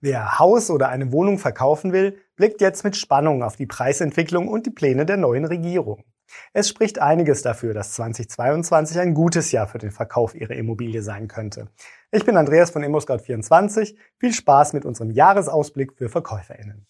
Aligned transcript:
Wer 0.00 0.38
Haus 0.38 0.70
oder 0.70 0.88
eine 0.88 1.10
Wohnung 1.12 1.38
verkaufen 1.38 1.92
will, 1.92 2.18
blickt 2.36 2.60
jetzt 2.60 2.84
mit 2.84 2.96
Spannung 2.96 3.42
auf 3.42 3.56
die 3.56 3.66
Preisentwicklung 3.66 4.48
und 4.48 4.66
die 4.66 4.70
Pläne 4.70 5.06
der 5.06 5.16
neuen 5.16 5.46
Regierung. 5.46 6.04
Es 6.52 6.68
spricht 6.68 6.98
einiges 6.98 7.42
dafür, 7.42 7.72
dass 7.72 7.92
2022 7.92 8.98
ein 8.98 9.14
gutes 9.14 9.52
Jahr 9.52 9.68
für 9.68 9.78
den 9.78 9.92
Verkauf 9.92 10.34
Ihrer 10.34 10.54
Immobilie 10.54 11.02
sein 11.02 11.28
könnte. 11.28 11.68
Ich 12.10 12.24
bin 12.24 12.36
Andreas 12.36 12.70
von 12.70 12.84
ImmoScout24. 12.84 13.94
Viel 14.18 14.32
Spaß 14.32 14.72
mit 14.72 14.84
unserem 14.84 15.10
Jahresausblick 15.10 15.94
für 15.96 16.08
VerkäuferInnen. 16.08 16.86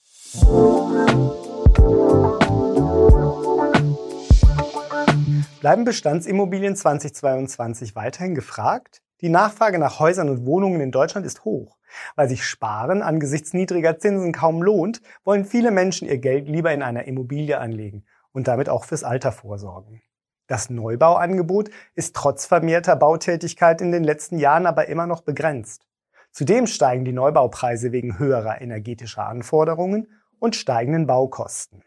Bleiben 5.60 5.84
Bestandsimmobilien 5.84 6.74
2022 6.74 7.94
weiterhin 7.94 8.34
gefragt? 8.34 9.02
Die 9.22 9.30
Nachfrage 9.30 9.78
nach 9.78 9.98
Häusern 9.98 10.28
und 10.28 10.44
Wohnungen 10.44 10.80
in 10.80 10.90
Deutschland 10.90 11.26
ist 11.26 11.44
hoch. 11.44 11.78
Weil 12.16 12.28
sich 12.28 12.44
Sparen 12.44 13.00
angesichts 13.00 13.54
niedriger 13.54 13.98
Zinsen 13.98 14.32
kaum 14.32 14.62
lohnt, 14.62 15.00
wollen 15.24 15.44
viele 15.44 15.70
Menschen 15.70 16.06
ihr 16.06 16.18
Geld 16.18 16.48
lieber 16.48 16.72
in 16.72 16.82
einer 16.82 17.04
Immobilie 17.04 17.58
anlegen 17.58 18.04
und 18.32 18.48
damit 18.48 18.68
auch 18.68 18.84
fürs 18.84 19.04
Alter 19.04 19.32
vorsorgen. 19.32 20.02
Das 20.46 20.68
Neubauangebot 20.70 21.70
ist 21.94 22.14
trotz 22.14 22.46
vermehrter 22.46 22.94
Bautätigkeit 22.94 23.80
in 23.80 23.90
den 23.90 24.04
letzten 24.04 24.38
Jahren 24.38 24.66
aber 24.66 24.88
immer 24.88 25.06
noch 25.06 25.22
begrenzt. 25.22 25.86
Zudem 26.30 26.66
steigen 26.66 27.04
die 27.04 27.12
Neubaupreise 27.14 27.92
wegen 27.92 28.18
höherer 28.18 28.60
energetischer 28.60 29.26
Anforderungen 29.26 30.08
und 30.38 30.54
steigenden 30.54 31.06
Baukosten. 31.06 31.82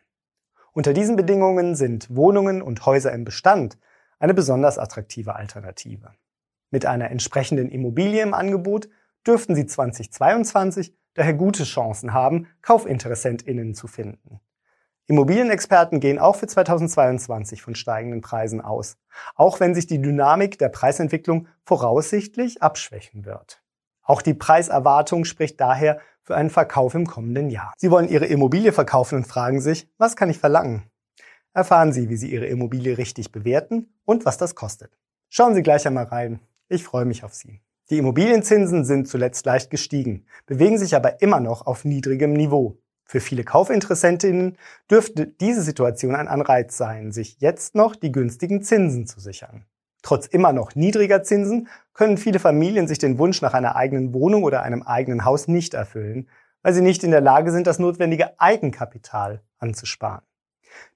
Unter 0.74 0.94
diesen 0.94 1.16
Bedingungen 1.16 1.76
sind 1.76 2.14
Wohnungen 2.16 2.62
und 2.62 2.86
Häuser 2.86 3.12
im 3.12 3.26
Bestand 3.26 3.78
eine 4.18 4.34
besonders 4.34 4.80
attraktive 4.80 5.36
Alternative. 5.36 6.12
Mit 6.72 6.86
einer 6.86 7.10
entsprechenden 7.12 7.70
Immobilie 7.70 8.22
im 8.22 8.34
Angebot 8.34 8.90
dürften 9.26 9.56
Sie 9.56 9.66
2022 9.66 10.96
daher 11.16 11.34
gute 11.34 11.64
Chancen 11.64 12.14
haben, 12.14 12.48
KaufinteressentInnen 12.62 13.74
zu 13.74 13.88
finden. 13.88 14.40
Immobilienexperten 15.08 16.00
gehen 16.00 16.20
auch 16.20 16.36
für 16.36 16.46
2022 16.46 17.64
von 17.64 17.74
steigenden 17.74 18.22
Preisen 18.22 18.62
aus, 18.62 18.98
auch 19.34 19.60
wenn 19.60 19.74
sich 19.74 19.88
die 19.88 20.00
Dynamik 20.00 20.60
der 20.60 20.70
Preisentwicklung 20.70 21.48
voraussichtlich 21.64 22.62
abschwächen 22.62 23.26
wird. 23.26 23.64
Auch 24.04 24.22
die 24.22 24.36
Preiserwartung 24.36 25.26
spricht 25.26 25.60
daher 25.60 26.00
für 26.22 26.36
einen 26.36 26.52
Verkauf 26.52 26.94
im 26.94 27.08
kommenden 27.08 27.50
Jahr. 27.50 27.74
Sie 27.78 27.90
wollen 27.90 28.08
Ihre 28.08 28.28
Immobilie 28.28 28.72
verkaufen 28.72 29.16
und 29.16 29.26
fragen 29.26 29.62
sich, 29.62 29.92
was 29.98 30.16
kann 30.16 30.30
ich 30.30 30.38
verlangen? 30.38 30.84
Erfahren 31.54 31.92
Sie, 31.92 32.10
wie 32.10 32.18
Sie 32.18 32.32
Ihre 32.32 32.46
Immobilie 32.46 33.00
richtig 33.00 33.32
bewerten 33.32 33.92
und 34.06 34.26
was 34.26 34.38
das 34.38 34.54
kostet. 34.54 34.96
Schauen 35.30 35.56
Sie 35.56 35.64
gleich 35.64 35.88
einmal 35.88 36.06
rein. 36.06 36.40
Ich 36.72 36.84
freue 36.84 37.06
mich 37.06 37.24
auf 37.24 37.34
Sie. 37.34 37.62
Die 37.90 37.98
Immobilienzinsen 37.98 38.86
sind 38.86 39.08
zuletzt 39.08 39.44
leicht 39.48 39.72
gestiegen, 39.72 40.28
bewegen 40.46 40.78
sich 40.78 40.96
aber 40.96 41.22
immer 41.24 41.40
noch 41.40 41.66
auf 41.66 41.84
niedrigem 41.84 42.34
Niveau. 42.34 42.78
Für 43.06 43.20
viele 43.20 43.44
Kaufinteressentinnen 43.44 44.56
dürfte 44.92 45.26
diese 45.26 45.64
Situation 45.64 46.14
ein 46.14 46.28
Anreiz 46.28 46.78
sein, 46.78 47.12
sich 47.12 47.40
jetzt 47.40 47.74
noch 47.74 47.96
die 47.96 48.12
günstigen 48.12 48.62
Zinsen 48.62 49.08
zu 49.08 49.20
sichern. 49.20 49.66
Trotz 50.04 50.28
immer 50.28 50.54
noch 50.54 50.76
niedriger 50.76 51.24
Zinsen 51.24 51.68
können 51.96 52.18
viele 52.18 52.38
Familien 52.38 52.88
sich 52.88 53.00
den 53.00 53.18
Wunsch 53.18 53.42
nach 53.42 53.56
einer 53.56 53.76
eigenen 53.76 54.14
Wohnung 54.14 54.44
oder 54.44 54.62
einem 54.62 54.84
eigenen 54.84 55.26
Haus 55.26 55.48
nicht 55.48 55.74
erfüllen, 55.74 56.30
weil 56.62 56.74
sie 56.74 56.84
nicht 56.84 57.04
in 57.04 57.10
der 57.10 57.22
Lage 57.22 57.52
sind, 57.52 57.66
das 57.66 57.80
notwendige 57.80 58.40
Eigenkapital 58.40 59.42
anzusparen. 59.58 60.22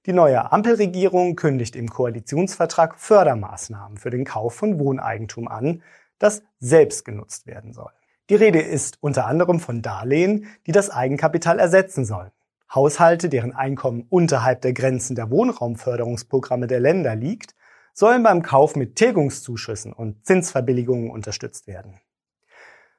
Die 0.06 0.12
neue 0.12 0.52
Ampelregierung 0.52 1.36
kündigt 1.36 1.76
im 1.76 1.88
Koalitionsvertrag 1.88 2.98
Fördermaßnahmen 2.98 3.98
für 3.98 4.10
den 4.10 4.24
Kauf 4.24 4.54
von 4.54 4.78
Wohneigentum 4.78 5.48
an, 5.48 5.82
das 6.18 6.42
selbst 6.60 7.04
genutzt 7.04 7.46
werden 7.46 7.72
soll. 7.72 7.90
Die 8.30 8.34
Rede 8.34 8.60
ist 8.60 8.98
unter 9.00 9.26
anderem 9.26 9.60
von 9.60 9.82
Darlehen, 9.82 10.46
die 10.66 10.72
das 10.72 10.90
Eigenkapital 10.90 11.58
ersetzen 11.58 12.04
sollen. 12.04 12.30
Haushalte, 12.74 13.28
deren 13.28 13.54
Einkommen 13.54 14.06
unterhalb 14.08 14.62
der 14.62 14.72
Grenzen 14.72 15.14
der 15.14 15.30
Wohnraumförderungsprogramme 15.30 16.66
der 16.66 16.80
Länder 16.80 17.14
liegt, 17.14 17.54
sollen 17.92 18.22
beim 18.22 18.42
Kauf 18.42 18.76
mit 18.76 18.96
Tilgungszuschüssen 18.96 19.92
und 19.92 20.26
Zinsverbilligungen 20.26 21.10
unterstützt 21.10 21.66
werden. 21.66 22.00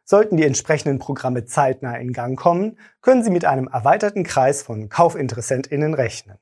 Sollten 0.03 0.37
die 0.37 0.45
entsprechenden 0.45 0.99
Programme 0.99 1.45
zeitnah 1.45 1.95
in 1.95 2.13
Gang 2.13 2.39
kommen, 2.39 2.77
können 3.01 3.23
Sie 3.23 3.31
mit 3.31 3.43
einem 3.43 3.67
erweiterten 3.67 4.23
Kreis 4.23 4.61
von 4.61 4.87
Kaufinteressentinnen 4.87 5.95
rechnen. 5.95 6.37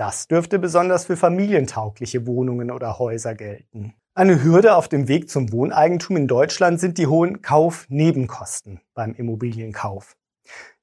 Das 0.00 0.28
dürfte 0.28 0.58
besonders 0.58 1.04
für 1.04 1.16
familientaugliche 1.18 2.26
Wohnungen 2.26 2.70
oder 2.70 2.98
Häuser 2.98 3.34
gelten. 3.34 3.92
Eine 4.14 4.42
Hürde 4.42 4.74
auf 4.74 4.88
dem 4.88 5.08
Weg 5.08 5.28
zum 5.28 5.52
Wohneigentum 5.52 6.16
in 6.16 6.26
Deutschland 6.26 6.80
sind 6.80 6.96
die 6.96 7.06
hohen 7.06 7.42
Kaufnebenkosten 7.42 8.80
beim 8.94 9.12
Immobilienkauf. 9.12 10.16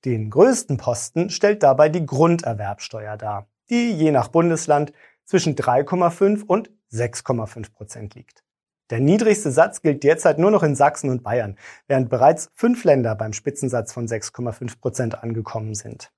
Den 0.05 0.29
größten 0.29 0.77
Posten 0.77 1.31
stellt 1.31 1.63
dabei 1.63 1.89
die 1.89 2.05
Grunderwerbsteuer 2.05 3.17
dar, 3.17 3.47
die 3.71 3.91
je 3.91 4.11
nach 4.11 4.27
Bundesland 4.27 4.93
zwischen 5.25 5.55
3,5 5.55 6.43
und 6.43 6.69
6,5 6.93 7.73
Prozent 7.73 8.13
liegt. 8.13 8.43
Der 8.91 8.99
niedrigste 8.99 9.49
Satz 9.49 9.81
gilt 9.81 10.03
derzeit 10.03 10.37
nur 10.37 10.51
noch 10.51 10.61
in 10.61 10.75
Sachsen 10.75 11.09
und 11.09 11.23
Bayern, 11.23 11.57
während 11.87 12.11
bereits 12.11 12.51
fünf 12.53 12.83
Länder 12.83 13.15
beim 13.15 13.33
Spitzensatz 13.33 13.93
von 13.93 14.07
6,5 14.07 14.79
Prozent 14.79 15.23
angekommen 15.23 15.73
sind 15.73 16.11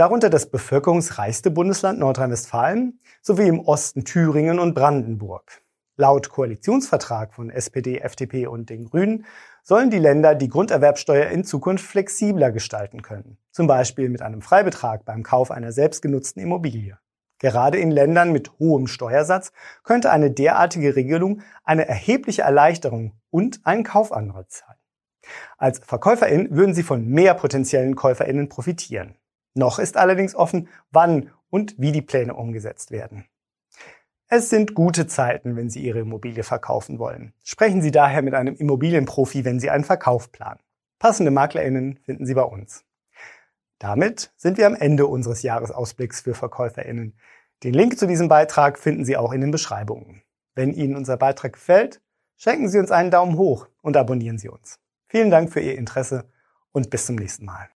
darunter 0.00 0.30
das 0.30 0.46
bevölkerungsreichste 0.46 1.50
Bundesland 1.50 1.98
Nordrhein-Westfalen 1.98 2.98
sowie 3.20 3.48
im 3.48 3.60
Osten 3.60 4.06
Thüringen 4.06 4.58
und 4.58 4.72
Brandenburg. 4.72 5.60
Laut 5.96 6.30
Koalitionsvertrag 6.30 7.34
von 7.34 7.50
SPD, 7.50 7.98
FDP 7.98 8.46
und 8.46 8.70
den 8.70 8.86
Grünen 8.86 9.26
sollen 9.62 9.90
die 9.90 9.98
Länder 9.98 10.34
die 10.34 10.48
Grunderwerbsteuer 10.48 11.26
in 11.26 11.44
Zukunft 11.44 11.84
flexibler 11.84 12.50
gestalten 12.50 13.02
können, 13.02 13.36
zum 13.50 13.66
Beispiel 13.66 14.08
mit 14.08 14.22
einem 14.22 14.40
Freibetrag 14.40 15.04
beim 15.04 15.22
Kauf 15.22 15.50
einer 15.50 15.70
selbstgenutzten 15.70 16.42
Immobilie. 16.42 16.98
Gerade 17.38 17.76
in 17.76 17.90
Ländern 17.90 18.32
mit 18.32 18.58
hohem 18.58 18.86
Steuersatz 18.86 19.52
könnte 19.82 20.10
eine 20.10 20.30
derartige 20.30 20.96
Regelung 20.96 21.42
eine 21.62 21.86
erhebliche 21.86 22.40
Erleichterung 22.40 23.20
und 23.28 23.60
einen 23.64 23.84
Kaufanreiz 23.84 24.62
sein. 24.66 24.76
Als 25.58 25.80
Verkäuferin 25.80 26.48
würden 26.56 26.74
Sie 26.74 26.84
von 26.84 27.06
mehr 27.06 27.34
potenziellen 27.34 27.96
Käuferinnen 27.96 28.48
profitieren. 28.48 29.19
Noch 29.54 29.78
ist 29.78 29.96
allerdings 29.96 30.34
offen, 30.34 30.68
wann 30.90 31.30
und 31.50 31.74
wie 31.78 31.92
die 31.92 32.02
Pläne 32.02 32.34
umgesetzt 32.34 32.90
werden. 32.90 33.26
Es 34.28 34.48
sind 34.48 34.74
gute 34.74 35.08
Zeiten, 35.08 35.56
wenn 35.56 35.70
Sie 35.70 35.82
Ihre 35.82 36.00
Immobilie 36.00 36.44
verkaufen 36.44 37.00
wollen. 37.00 37.34
Sprechen 37.42 37.82
Sie 37.82 37.90
daher 37.90 38.22
mit 38.22 38.34
einem 38.34 38.54
Immobilienprofi, 38.54 39.44
wenn 39.44 39.58
Sie 39.58 39.70
einen 39.70 39.82
Verkauf 39.82 40.30
planen. 40.30 40.60
Passende 41.00 41.32
MaklerInnen 41.32 41.98
finden 42.04 42.26
Sie 42.26 42.34
bei 42.34 42.44
uns. 42.44 42.84
Damit 43.80 44.32
sind 44.36 44.56
wir 44.56 44.66
am 44.66 44.76
Ende 44.76 45.06
unseres 45.06 45.42
Jahresausblicks 45.42 46.20
für 46.20 46.34
VerkäuferInnen. 46.34 47.18
Den 47.64 47.74
Link 47.74 47.98
zu 47.98 48.06
diesem 48.06 48.28
Beitrag 48.28 48.78
finden 48.78 49.04
Sie 49.04 49.16
auch 49.16 49.32
in 49.32 49.40
den 49.40 49.50
Beschreibungen. 49.50 50.22
Wenn 50.54 50.74
Ihnen 50.74 50.94
unser 50.94 51.16
Beitrag 51.16 51.54
gefällt, 51.54 52.00
schenken 52.36 52.68
Sie 52.68 52.78
uns 52.78 52.90
einen 52.90 53.10
Daumen 53.10 53.36
hoch 53.36 53.66
und 53.82 53.96
abonnieren 53.96 54.38
Sie 54.38 54.48
uns. 54.48 54.78
Vielen 55.08 55.30
Dank 55.30 55.52
für 55.52 55.60
Ihr 55.60 55.76
Interesse 55.76 56.30
und 56.70 56.90
bis 56.90 57.06
zum 57.06 57.16
nächsten 57.16 57.46
Mal. 57.46 57.68